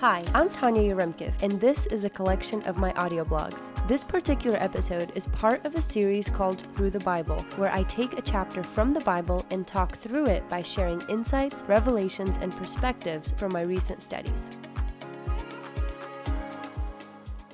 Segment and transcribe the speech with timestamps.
[0.00, 3.68] Hi, I'm Tanya Yaremkiv, and this is a collection of my audio blogs.
[3.88, 8.16] This particular episode is part of a series called Through the Bible, where I take
[8.16, 13.34] a chapter from the Bible and talk through it by sharing insights, revelations, and perspectives
[13.36, 14.50] from my recent studies.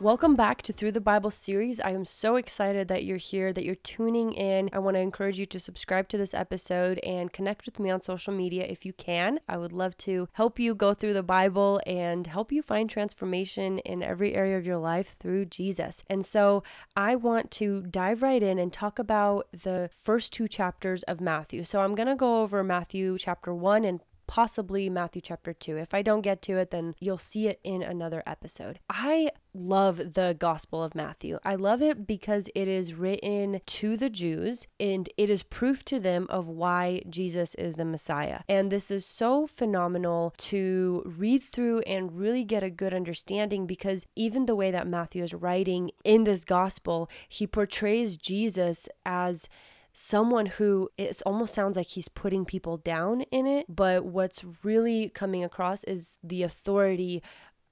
[0.05, 1.81] Welcome back to Through the Bible series.
[1.81, 4.69] I am so excited that you're here, that you're tuning in.
[4.71, 8.03] I want to encourage you to subscribe to this episode and connect with me on
[8.03, 9.41] social media if you can.
[9.49, 13.79] I would love to help you go through the Bible and help you find transformation
[13.79, 16.05] in every area of your life through Jesus.
[16.11, 16.63] And so
[16.95, 21.65] I want to dive right in and talk about the first two chapters of Matthew.
[21.65, 24.01] So I'm going to go over Matthew chapter 1 and
[24.35, 25.77] possibly Matthew chapter 2.
[25.77, 28.81] If I don't get to it, then you'll see it in another episode.
[28.91, 31.39] I love the Gospel of Matthew.
[31.45, 36.01] I love it because it is written to the Jews and it is proof to
[36.01, 38.41] them of why Jesus is the Messiah.
[38.49, 44.05] And this is so phenomenal to read through and really get a good understanding because
[44.17, 49.49] even the way that Matthew is writing in this Gospel, he portrays Jesus as
[49.95, 55.09] someone who it almost sounds like he's putting people down in it, but what's really
[55.09, 57.23] coming across is the authority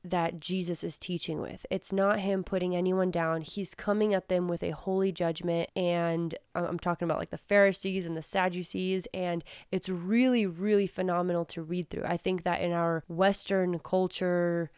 [0.05, 1.67] that Jesus is teaching with.
[1.70, 3.43] It's not him putting anyone down.
[3.43, 5.70] He's coming at them with a holy judgment.
[5.77, 9.06] And I'm talking about like the Pharisees and the Sadducees.
[9.12, 12.05] And it's really, really phenomenal to read through.
[12.05, 14.70] I think that in our Western culture,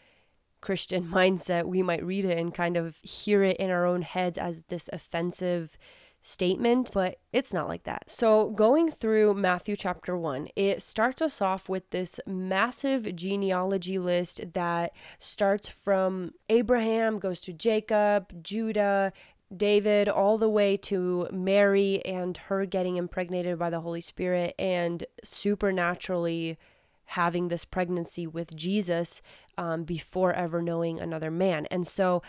[0.61, 4.37] Christian mindset, we might read it and kind of hear it in our own heads
[4.37, 5.79] as this offensive
[6.25, 8.11] statement, but it's not like that.
[8.11, 14.55] So, going through Matthew chapter 1, it starts us off with this massive genealogy list
[14.55, 19.13] that starts from Abraham, goes to Jacob, Judah,
[19.55, 25.05] David, all the way to Mary and her getting impregnated by the Holy Spirit and
[25.23, 26.59] supernaturally
[27.09, 29.21] having this pregnancy with Jesus
[29.59, 31.67] um, before ever knowing another man.
[31.71, 32.23] And so,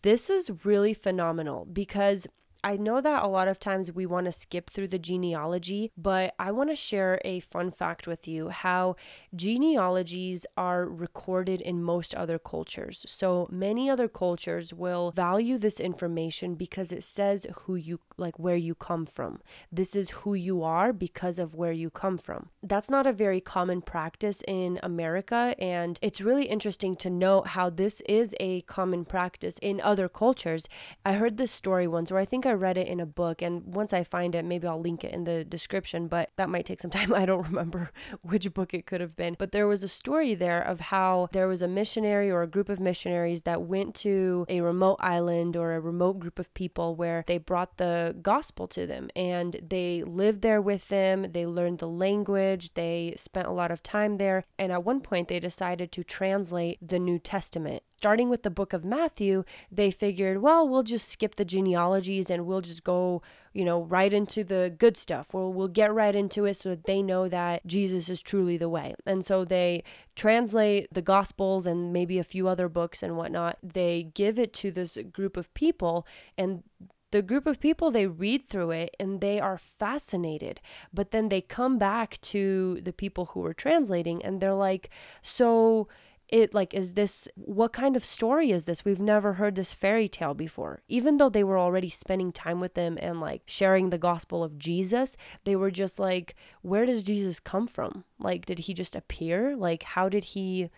[0.00, 2.26] this is really phenomenal because
[2.64, 6.34] I know that a lot of times we want to skip through the genealogy, but
[6.38, 8.96] I want to share a fun fact with you how
[9.36, 13.04] genealogies are recorded in most other cultures.
[13.06, 18.56] So many other cultures will value this information because it says who you like where
[18.56, 19.40] you come from.
[19.70, 22.48] This is who you are because of where you come from.
[22.62, 27.68] That's not a very common practice in America and it's really interesting to note how
[27.68, 30.66] this is a common practice in other cultures.
[31.04, 33.62] I heard this story once where I think I read it in a book, and
[33.74, 36.80] once I find it, maybe I'll link it in the description, but that might take
[36.80, 37.12] some time.
[37.14, 37.90] I don't remember
[38.22, 39.36] which book it could have been.
[39.38, 42.68] But there was a story there of how there was a missionary or a group
[42.68, 47.24] of missionaries that went to a remote island or a remote group of people where
[47.26, 51.32] they brought the gospel to them and they lived there with them.
[51.32, 54.44] They learned the language, they spent a lot of time there.
[54.58, 58.74] And at one point, they decided to translate the New Testament starting with the book
[58.74, 63.22] of Matthew, they figured, well, we'll just skip the genealogies and we'll just go,
[63.54, 65.32] you know, right into the good stuff.
[65.32, 68.68] We'll, we'll get right into it so that they know that Jesus is truly the
[68.68, 68.94] way.
[69.06, 73.56] And so they translate the Gospels and maybe a few other books and whatnot.
[73.62, 76.06] They give it to this group of people
[76.36, 76.62] and
[77.10, 80.60] the group of people they read through it and they are fascinated
[80.92, 84.90] but then they come back to the people who were translating and they're like
[85.22, 85.86] so
[86.34, 88.84] it like is this what kind of story is this?
[88.84, 90.82] We've never heard this fairy tale before.
[90.88, 94.58] Even though they were already spending time with them and like sharing the gospel of
[94.58, 98.02] jesus they were just like where does jesus come from?
[98.18, 99.54] Like did he just appear?
[99.54, 100.70] Like how did he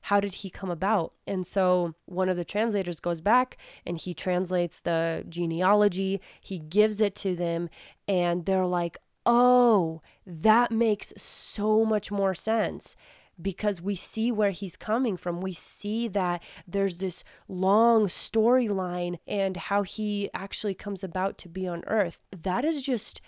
[0.00, 1.12] how did he come about?
[1.28, 6.20] And so one of the translators goes back and he translates the genealogy.
[6.40, 7.70] He gives it to them
[8.08, 12.96] and they're like oh that makes so much more sense
[13.40, 15.40] because we see where he's coming from.
[15.40, 21.66] We see that there's this long storyline and how he actually comes about to be
[21.66, 22.20] on earth.
[22.30, 23.20] That is just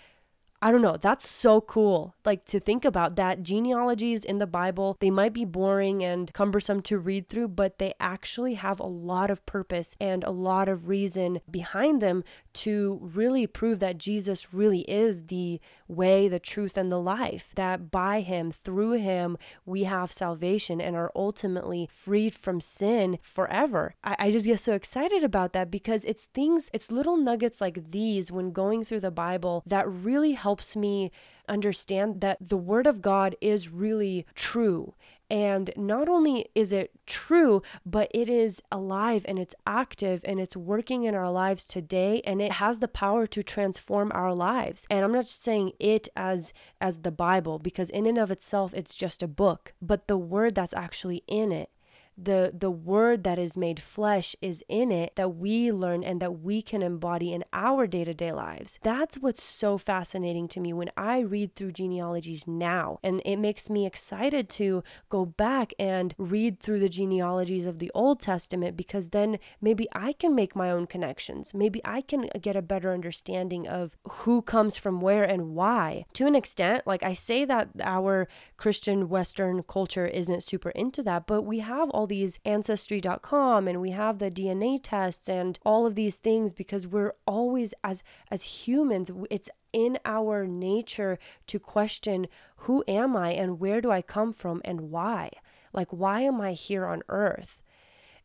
[0.59, 2.15] I don't know, that's so cool.
[2.25, 6.81] Like to think about that genealogies in the Bible, they might be boring and cumbersome
[6.83, 10.87] to read through, but they actually have a lot of purpose and a lot of
[10.87, 12.23] reason behind them
[12.53, 17.51] to really prove that Jesus really is the way, the truth, and the life.
[17.53, 23.93] That by him, through him, we have salvation and are ultimately freed from sin forever.
[24.03, 27.91] I, I just get so excited about that because it's things, it's little nuggets like
[27.91, 31.11] these when going through the Bible that really help helps me
[31.49, 34.93] understand that the Word of God is really true.
[35.29, 40.55] And not only is it true, but it is alive and it's active and it's
[40.55, 44.87] working in our lives today and it has the power to transform our lives.
[44.89, 48.73] And I'm not just saying it as as the Bible because in and of itself
[48.73, 51.69] it's just a book, but the word that's actually in it
[52.17, 56.39] the the word that is made flesh is in it that we learn and that
[56.39, 58.79] we can embody in our day-to-day lives.
[58.81, 62.99] That's what's so fascinating to me when I read through genealogies now.
[63.03, 67.91] And it makes me excited to go back and read through the genealogies of the
[67.93, 71.53] Old Testament because then maybe I can make my own connections.
[71.53, 76.05] Maybe I can get a better understanding of who comes from where and why.
[76.13, 78.27] To an extent, like I say that our
[78.57, 84.19] Christian Western culture isn't super into that, but we have these ancestry.com and we have
[84.19, 89.49] the DNA tests and all of these things because we're always as as humans it's
[89.73, 92.27] in our nature to question
[92.61, 95.29] who am I and where do I come from and why?
[95.73, 97.61] Like why am I here on earth?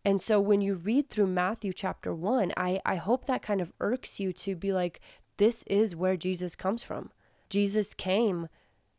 [0.04, 3.72] And so when you read through Matthew chapter 1, I I hope that kind of
[3.80, 5.00] irks you to be like
[5.36, 7.10] this is where Jesus comes from.
[7.48, 8.48] Jesus came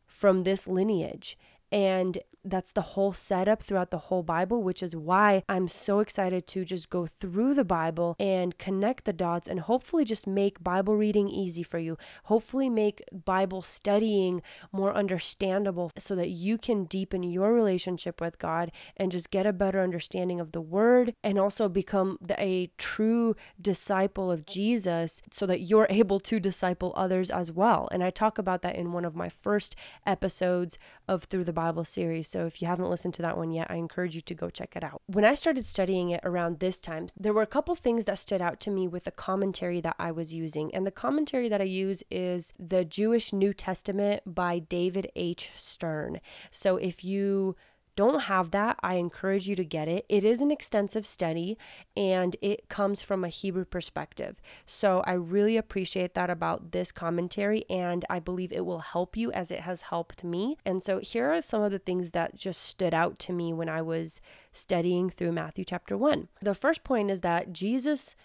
[0.06, 1.36] from this lineage
[1.72, 6.46] and that's the whole setup throughout the whole Bible, which is why I'm so excited
[6.48, 10.96] to just go through the Bible and connect the dots and hopefully just make Bible
[10.96, 11.96] reading easy for you.
[12.24, 14.42] Hopefully, make Bible studying
[14.72, 19.52] more understandable so that you can deepen your relationship with God and just get a
[19.52, 25.46] better understanding of the Word and also become the, a true disciple of Jesus so
[25.46, 27.88] that you're able to disciple others as well.
[27.90, 29.76] And I talk about that in one of my first
[30.06, 32.33] episodes of Through the Bible series.
[32.34, 34.74] So if you haven't listened to that one yet, I encourage you to go check
[34.74, 35.02] it out.
[35.06, 38.42] When I started studying it around this time, there were a couple things that stood
[38.42, 40.74] out to me with the commentary that I was using.
[40.74, 45.52] And the commentary that I use is the Jewish New Testament by David H.
[45.56, 46.20] Stern.
[46.50, 47.54] So if you
[47.96, 50.04] don't have that, I encourage you to get it.
[50.08, 51.56] It is an extensive study
[51.96, 54.36] and it comes from a Hebrew perspective.
[54.66, 59.30] So I really appreciate that about this commentary and I believe it will help you
[59.32, 60.56] as it has helped me.
[60.64, 63.68] And so here are some of the things that just stood out to me when
[63.68, 64.20] I was
[64.52, 66.28] studying through Matthew chapter 1.
[66.40, 68.16] The first point is that Jesus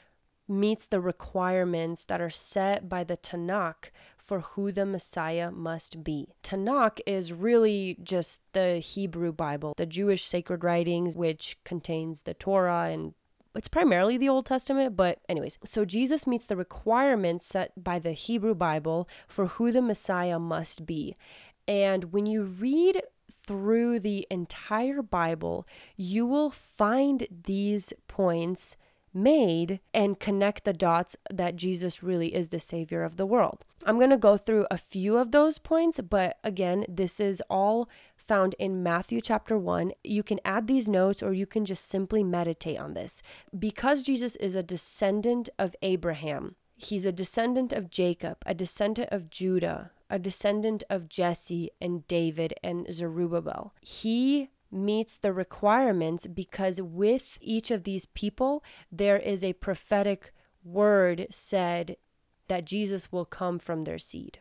[0.47, 3.91] meets the requirements that are set by the Tanakh
[4.29, 6.27] for who the Messiah must be.
[6.43, 12.91] Tanakh is really just the Hebrew Bible, the Jewish sacred writings, which contains the Torah
[12.91, 13.15] and
[13.55, 15.57] it's primarily the Old Testament, but anyways.
[15.65, 20.85] So Jesus meets the requirements set by the Hebrew Bible for who the Messiah must
[20.85, 21.15] be.
[21.67, 23.01] And when you read
[23.47, 25.65] through the entire Bible,
[25.97, 28.77] you will find these points
[29.11, 33.65] made and connect the dots that Jesus really is the Savior of the world.
[33.85, 37.89] I'm going to go through a few of those points, but again, this is all
[38.15, 39.91] found in Matthew chapter 1.
[40.03, 43.23] You can add these notes or you can just simply meditate on this.
[43.57, 49.29] Because Jesus is a descendant of Abraham, he's a descendant of Jacob, a descendant of
[49.29, 53.73] Judah, a descendant of Jesse and David and Zerubbabel.
[53.81, 60.33] He meets the requirements because with each of these people, there is a prophetic
[60.63, 61.95] word said
[62.49, 64.39] that Jesus will come from their seed.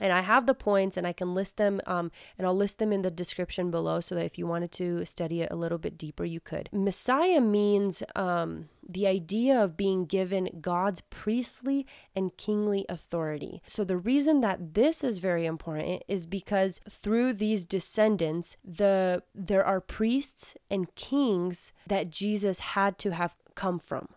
[0.00, 2.92] And I have the points and I can list them, um, and I'll list them
[2.92, 5.98] in the description below so that if you wanted to study it a little bit
[5.98, 6.68] deeper, you could.
[6.72, 13.60] Messiah means um, the idea of being given God's priestly and kingly authority.
[13.66, 19.64] So, the reason that this is very important is because through these descendants, the there
[19.64, 24.08] are priests and kings that Jesus had to have come from.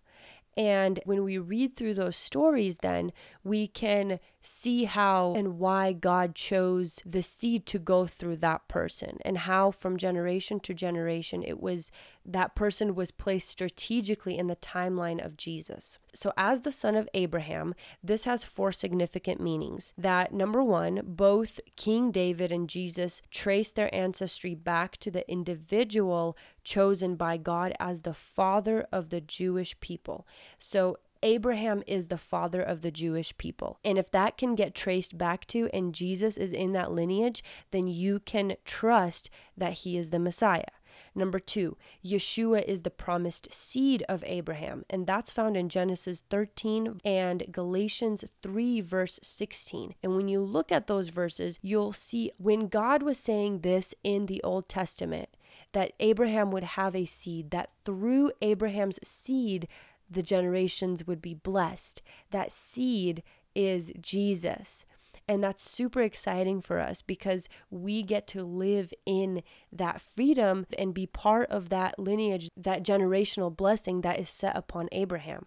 [0.57, 3.11] And when we read through those stories, then
[3.43, 9.19] we can see how and why God chose the seed to go through that person
[9.23, 11.91] and how from generation to generation it was
[12.25, 15.99] that person was placed strategically in the timeline of Jesus.
[16.13, 19.93] So as the son of Abraham, this has four significant meanings.
[19.97, 26.37] That number 1, both King David and Jesus trace their ancestry back to the individual
[26.63, 30.27] chosen by God as the father of the Jewish people.
[30.59, 33.79] So Abraham is the father of the Jewish people.
[33.83, 37.87] And if that can get traced back to and Jesus is in that lineage, then
[37.87, 40.65] you can trust that he is the Messiah.
[41.13, 47.01] Number two, Yeshua is the promised seed of Abraham, and that's found in Genesis 13
[47.03, 49.95] and Galatians 3, verse 16.
[50.01, 54.27] And when you look at those verses, you'll see when God was saying this in
[54.27, 55.29] the Old Testament,
[55.73, 59.67] that Abraham would have a seed, that through Abraham's seed,
[60.11, 62.01] the generations would be blessed.
[62.31, 63.23] That seed
[63.55, 64.85] is Jesus.
[65.27, 70.93] And that's super exciting for us because we get to live in that freedom and
[70.93, 75.45] be part of that lineage, that generational blessing that is set upon Abraham.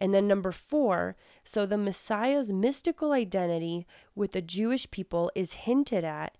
[0.00, 6.04] And then number four, so the Messiah's mystical identity with the Jewish people is hinted
[6.04, 6.36] at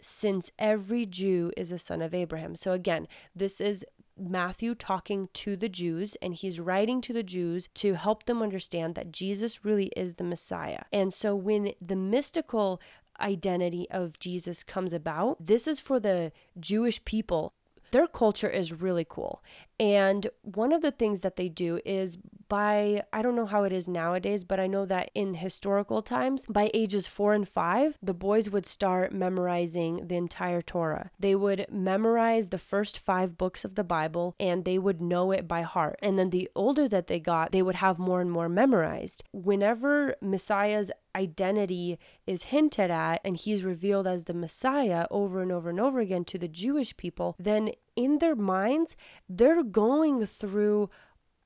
[0.00, 2.54] since every Jew is a son of Abraham.
[2.54, 3.84] So again, this is
[4.18, 8.94] Matthew talking to the Jews, and he's writing to the Jews to help them understand
[8.94, 10.82] that Jesus really is the Messiah.
[10.92, 12.80] And so when the mystical
[13.20, 17.52] identity of Jesus comes about, this is for the Jewish people
[17.90, 19.42] their culture is really cool.
[19.80, 22.18] And one of the things that they do is
[22.48, 26.46] by, I don't know how it is nowadays, but I know that in historical times,
[26.48, 31.10] by ages four and five, the boys would start memorizing the entire Torah.
[31.20, 35.46] They would memorize the first five books of the Bible and they would know it
[35.46, 35.98] by heart.
[36.02, 39.22] And then the older that they got, they would have more and more memorized.
[39.32, 45.70] Whenever Messiah's identity is hinted at and he's revealed as the Messiah over and over
[45.70, 48.96] and over again to the Jewish people, then in their minds,
[49.28, 50.88] they're going through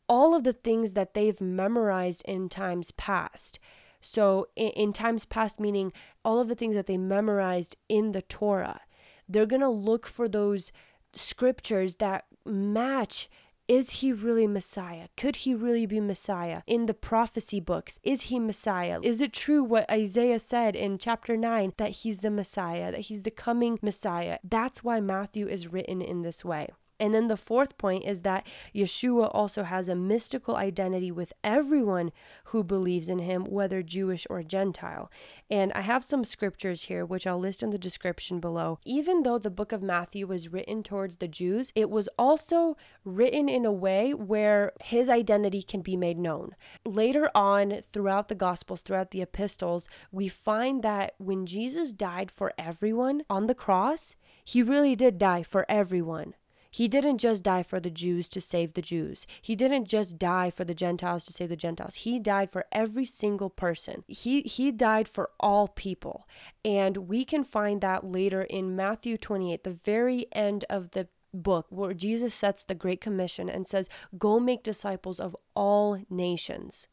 [0.09, 3.59] all of the things that they've memorized in times past.
[4.01, 5.93] So, in, in times past, meaning
[6.25, 8.81] all of the things that they memorized in the Torah,
[9.29, 10.73] they're going to look for those
[11.15, 13.31] scriptures that match
[13.73, 15.09] is he really Messiah?
[15.17, 16.61] Could he really be Messiah?
[16.67, 19.01] In the prophecy books, is he Messiah?
[19.03, 23.23] Is it true what Isaiah said in chapter 9 that he's the Messiah, that he's
[23.23, 24.37] the coming Messiah?
[24.45, 26.69] That's why Matthew is written in this way.
[27.01, 32.13] And then the fourth point is that Yeshua also has a mystical identity with everyone
[32.47, 35.11] who believes in him, whether Jewish or Gentile.
[35.51, 38.79] And I have some scriptures here, which I'll list in the description below.
[38.85, 43.49] Even though the book of Matthew was written towards the Jews, it was also written
[43.49, 46.55] in a way where his identity can be made known.
[46.85, 52.53] Later on, throughout the Gospels, throughout the epistles, we find that when Jesus died for
[52.57, 56.35] everyone on the cross, he really did die for everyone.
[56.73, 59.27] He didn't just die for the Jews to save the Jews.
[59.43, 61.97] He didn't just die for the Gentiles to save the Gentiles.
[61.97, 64.05] He died for every single person.
[64.09, 66.27] He he died for all people.
[66.65, 71.67] And we can find that later in Matthew 28, the very end of the book
[71.69, 76.89] where Jesus sets the great commission and says, "Go make disciples of all nations."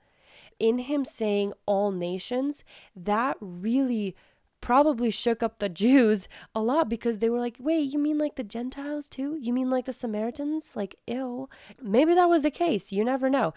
[0.60, 4.14] In him saying all nations, that really
[4.62, 8.36] probably shook up the Jews a lot because they were like, wait, you mean like
[8.36, 9.38] the Gentiles too?
[9.42, 10.72] You mean like the Samaritans?
[10.76, 11.50] Like, ew.
[11.82, 12.92] Maybe that was the case.
[12.92, 13.54] You never know.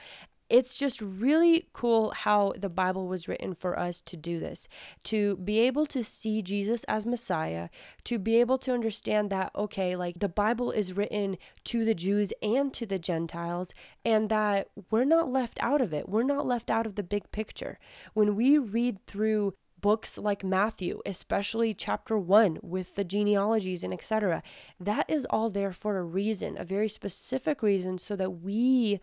[0.52, 4.68] It's just really cool how the Bible was written for us to do this,
[5.04, 7.70] to be able to see Jesus as Messiah,
[8.04, 12.34] to be able to understand that, okay, like the Bible is written to the Jews
[12.42, 13.72] and to the Gentiles,
[14.04, 16.06] and that we're not left out of it.
[16.06, 17.78] We're not left out of the big picture.
[18.12, 24.42] When we read through books like Matthew, especially chapter 1 with the genealogies and etc.
[24.80, 29.00] That is all there for a reason, a very specific reason so that we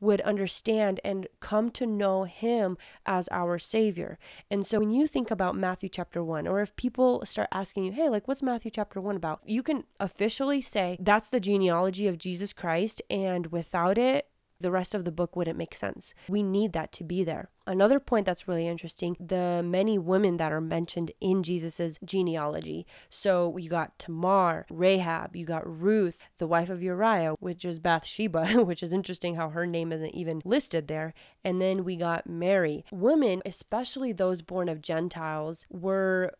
[0.00, 4.18] would understand and come to know him as our savior.
[4.50, 7.92] And so when you think about Matthew chapter 1 or if people start asking you,
[7.92, 12.16] "Hey, like what's Matthew chapter 1 about?" You can officially say that's the genealogy of
[12.16, 16.14] Jesus Christ and without it the rest of the book wouldn't make sense.
[16.28, 17.48] We need that to be there.
[17.70, 22.84] Another point that's really interesting the many women that are mentioned in Jesus's genealogy.
[23.10, 28.64] So you got Tamar, Rahab, you got Ruth, the wife of Uriah, which is Bathsheba,
[28.64, 31.14] which is interesting how her name isn't even listed there.
[31.44, 32.84] And then we got Mary.
[32.90, 36.32] Women, especially those born of Gentiles, were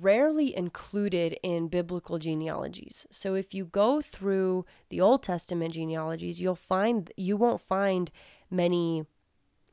[0.00, 3.06] rarely included in biblical genealogies.
[3.12, 8.10] So if you go through the Old Testament genealogies, you'll find you won't find
[8.50, 9.04] many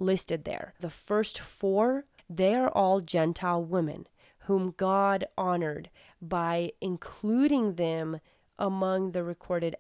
[0.02, 0.74] listed there.
[0.82, 4.08] The first 4, they are all Gentile women
[4.46, 5.90] whom God honored
[6.22, 8.20] by including them
[8.58, 9.76] among the recorded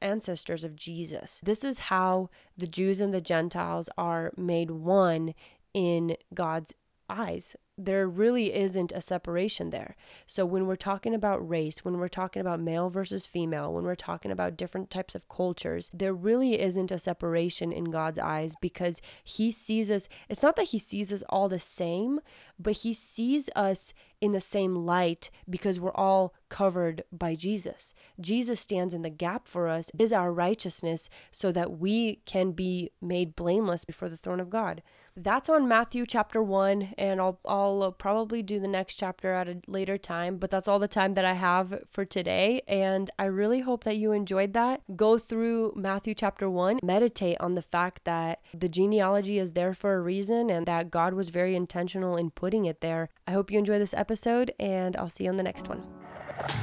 [0.00, 1.40] ancestors of Jesus.
[1.44, 5.34] This is how the Jews and the Gentiles are made one
[5.72, 6.74] in God's
[7.08, 9.96] eyes there really isn't a separation there.
[10.26, 13.94] So when we're talking about race, when we're talking about male versus female, when we're
[13.94, 19.02] talking about different types of cultures, there really isn't a separation in God's eyes because
[19.22, 22.20] he sees us it's not that he sees us all the same,
[22.58, 27.92] but he sees us in the same light because we're all covered by Jesus.
[28.18, 32.90] Jesus stands in the gap for us, is our righteousness so that we can be
[33.02, 34.82] made blameless before the throne of God.
[35.18, 39.48] That's on Matthew chapter 1 and I'll I'll uh, probably do the next chapter at
[39.48, 43.24] a later time, but that's all the time that I have for today and I
[43.24, 44.82] really hope that you enjoyed that.
[44.94, 49.94] Go through Matthew chapter 1, meditate on the fact that the genealogy is there for
[49.94, 53.08] a reason and that God was very intentional in putting it there.
[53.26, 55.82] I hope you enjoy this episode and I'll see you on the next one.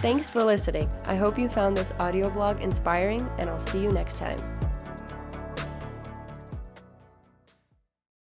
[0.04, 0.90] Thanks for listening.
[1.08, 4.38] I hope you found this audio blog inspiring, and I'll see you next time.